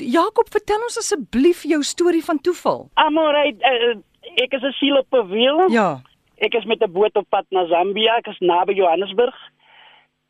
[0.00, 2.90] Jakob, vertel ons asseblief jou storie van toeval.
[2.94, 3.96] Amorey, uh,
[4.42, 5.70] ek is 'n siel op 'n wiel.
[5.70, 6.00] Ja.
[6.38, 9.34] Ek is met 'n boot op pad na Zambia, ek is naby Johannesburg.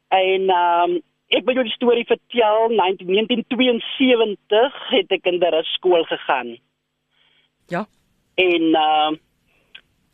[0.09, 2.69] En um, ek wil jou die storie vertel.
[2.69, 6.59] 1972 het ek in 'n skool gegaan.
[7.67, 7.87] Ja.
[8.35, 9.11] En uh,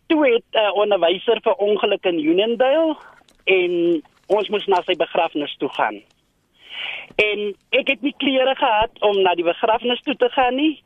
[0.06, 2.96] toe het 'n uh, onderwyser vir ongeluk in Uniondale
[3.44, 6.02] en ons moes na sy begrafnis toe gaan.
[7.16, 10.82] En ek het nie klere gehad om na die begrafnis toe te gaan nie.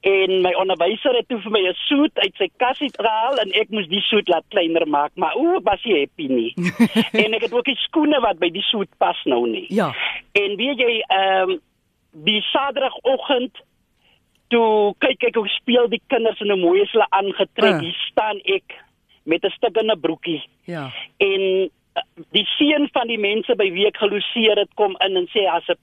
[0.00, 3.68] En my onderwyser het toe vir my 'n soet uit sy kas uitgehaal en ek
[3.70, 6.52] moes die soet laat kleiner maak, maar o, was hy happy nie.
[7.24, 9.66] en ek het ook die skoene wat by die soet pas nou nie.
[9.68, 9.92] Ja.
[10.32, 11.60] En weet jy, ehm um,
[12.12, 13.60] die Saterdagoggend
[14.48, 17.74] toe kyk ek hoe speel die kinders en hoe mooi is hulle aangetrek.
[17.74, 17.80] Ah.
[17.80, 18.80] Hier staan ek
[19.24, 20.90] met 'n stukkende broekie Ja.
[21.18, 21.68] en uh,
[22.36, 25.66] die seun van die mense by wie ek geloseer het kom in en sê as
[25.68, 25.78] 'n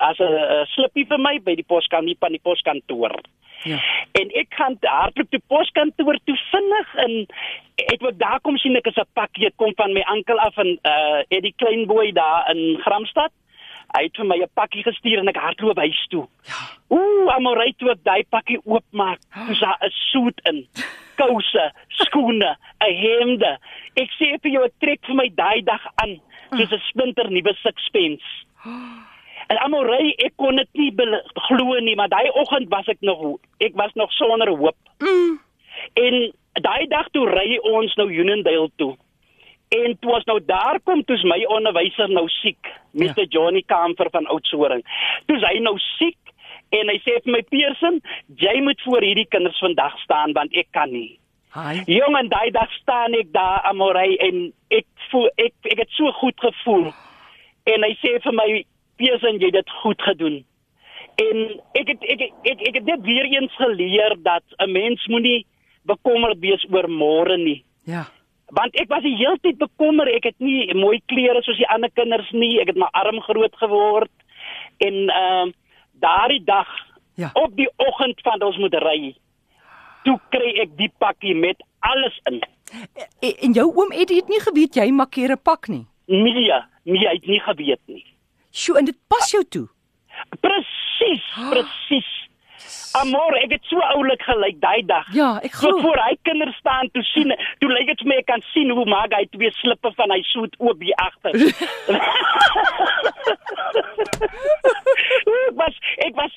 [0.00, 3.20] as 'n uh, slippie vir my by die poskantoor van die poskantoor.
[3.62, 3.76] Ja.
[4.12, 7.12] En ek gaan hardloop toe poskantoor toe vinnig en
[7.92, 10.78] ek wou daar kom sien ek is 'n pakkie kom van my oom af en
[10.84, 13.32] uh Eddie Kleinboy daar in Gramstad.
[13.96, 16.26] Hy het vir my 'n pakkie gestuur en ek hardloop huis toe.
[16.44, 16.79] Ja.
[16.90, 19.20] Ooh, amorei toe ek daai pakkie oopmaak.
[19.60, 20.66] Daar 'n soet in,
[21.20, 21.66] kouse,
[22.02, 23.52] skoene, 'n hemde.
[23.96, 26.18] Ek sê vir jou, ek trek vir my daai dag aan
[26.50, 28.26] soos 'n splinter nuwe sixpence.
[29.50, 30.92] En amorei, ek kon dit nie
[31.48, 34.76] glo nie, maar daai oggend was ek nog ek was nog sonder hoop.
[35.02, 35.40] Mm.
[35.98, 36.32] En
[36.62, 38.94] daai dag toe ry ons nou Uniondale toe.
[39.70, 44.26] En toe was nou daar kom toe's my onderwyser nou siek, Mr Johnny Kamfer van
[44.26, 44.82] Oudtshoorn.
[45.26, 46.18] Toe's hy nou siek
[46.70, 48.00] en hy sê vir my Pearson,
[48.40, 51.18] jy moet voor hierdie kinders vandag staan want ek kan nie.
[51.54, 51.80] Hi.
[51.90, 56.12] Jong en daai dag staan ek daar amorei en ek voel ek ek het so
[56.20, 56.90] goed gevoel.
[57.70, 58.48] En hy sê vir my
[59.00, 60.38] Pearson, jy het dit goed gedoen.
[61.20, 61.42] En
[61.80, 65.46] ek het ek ek ek, ek het dit weer eens geleer dat 'n mens moenie
[65.82, 67.64] bekommerd wees oor môre nie.
[67.84, 68.06] Ja.
[68.50, 71.90] Want ek was die hele tyd bekommer, ek het nie mooi klere soos die ander
[71.94, 74.12] kinders nie, ek het maar arm groot geword.
[74.78, 75.52] En ehm uh,
[76.00, 76.66] daardie dag
[77.14, 77.30] Ja.
[77.34, 79.14] op die oggend van ons moet ry.
[80.04, 82.40] Toe kry ek die pakkie met alles in.
[83.20, 85.86] En, en jou oom Eddie het nie geweet jy maak hier 'n pak nie.
[86.06, 86.52] Nee,
[86.84, 88.04] nee, hy het nie geweet nie.
[88.52, 89.68] Sjoe, en dit pas jou toe.
[90.40, 92.18] Presies, presies.
[92.92, 95.06] Amor, ek het so oulik gelyk daai dag.
[95.14, 95.80] Ja, ek So glo.
[95.80, 98.84] voor hy kinders staan toe sien, toe lyk dit vir my ek kan sien hoe
[98.84, 101.32] maak hy twee slippe van hy soet oop hier agter.
[106.06, 106.32] ek was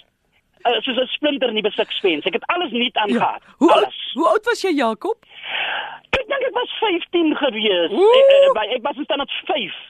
[0.68, 2.26] uh, soos 'n splinter nie besiksvens.
[2.26, 3.40] Ek het alles nuut aangegaan.
[3.42, 3.56] Ja.
[3.58, 5.18] Hoe oud, hoe oud was jy Jakob?
[6.14, 7.92] Ek dink ek was 15 gewees.
[7.92, 9.82] Ek, ek, ek, ek was in standaard 5.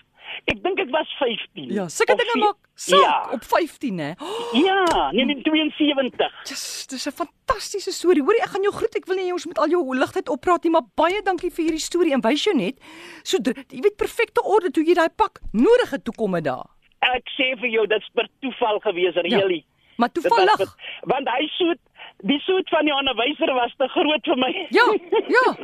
[0.52, 1.70] Ek dink ek was 15.
[1.72, 3.30] Ja, sulke dinge maak saak Ja.
[3.36, 4.12] op 15 hè.
[4.20, 6.32] Oh, Ja, nee, nee 72.
[6.50, 8.24] dis dis 'n fantastiese storie.
[8.24, 8.96] Hoorie, ek gaan jou groet.
[8.96, 11.80] Ek wil nie ons moet al jou ligtheid oppraat nie, maar baie dankie vir hierdie
[11.90, 12.80] storie en wys jou net
[13.24, 16.73] so jy weet perfekte orde toe jy daai pak nodig het toe kom dit daar.
[17.12, 19.64] Ek sê vir jou dit's per toeval gewees, really.
[19.98, 20.58] Maar Dit was toevallig.
[20.58, 21.80] per- Want hy soet
[22.24, 24.52] die soet van die onderwyser was te groot vir my.
[24.72, 24.86] Ja,
[25.28, 25.46] ja.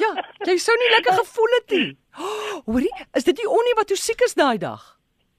[0.00, 0.10] Ja,
[0.46, 1.88] jy sou nie lekker gevoel het nie.
[2.18, 4.80] Oh, Hoorie, is dit die onnie wat toe siek is daai dag?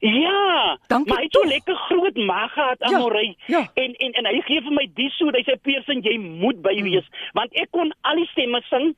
[0.02, 1.50] Ja, Dankie maar hy het so tog.
[1.52, 3.36] lekker groot maag gehad Ja, amorei.
[3.48, 3.62] ja.
[3.78, 5.36] En en en hy gee vir my die soet.
[5.38, 7.06] Hy sê Pearson, jy moet by wees
[7.38, 8.96] want ek kon al die stemme sing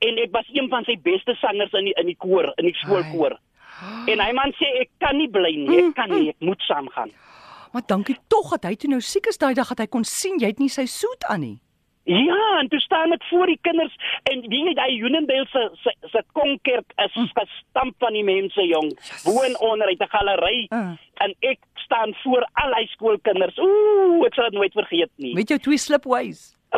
[0.00, 2.76] en ek was een van sy beste sangers in die in die koor, in die
[2.82, 3.36] skoolkoor.
[4.12, 7.10] En hy man sê ek kan nie bly nie, ek kan nie, ek moet saamgaan.
[7.72, 10.38] Maar dankie tog dat hy toe nou siek is daai dag dat hy kon sien
[10.40, 11.58] jy het nie sy soet aan nie.
[12.06, 13.92] Ja, en toe staan ek voor die kinders
[14.30, 17.26] en wie weet hy Uniondale se se, se konkerk is Hm.
[17.34, 18.92] gestamp van die mense jong.
[19.24, 20.94] Bo en onder uit 'n galery Uh.
[21.24, 23.58] en ek staan voor al hy skoolkinders.
[23.58, 25.34] Ooh, ek sal dit nooit vergeet nie.
[25.34, 26.54] Met jou twee slipways.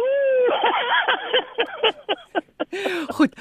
[3.17, 3.33] Goed.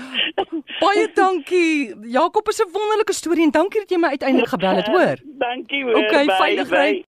[0.80, 1.96] Baie dankie.
[2.02, 5.16] Jakob is 'n wonderlike storie en dankie dat jy my uiteindelik gebel het, hoor.
[5.46, 5.96] Dankie hoor.
[5.96, 7.06] Okay, veilig ry.